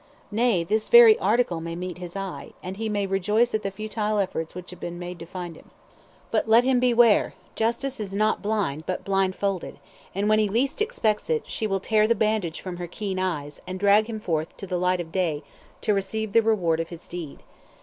[0.31, 4.17] Nay, this very article, may meet his eye, and he may rejoice at the futile
[4.17, 5.69] efforts which have been made to find him.
[6.31, 9.77] But let him beware, Justice is not blind, but blind folded,
[10.15, 13.61] and when he least expects it, she will tear the bandage from her keen eyes,
[13.67, 15.43] and drag him forth to the light of day
[15.81, 17.43] to receive the reward of his deed.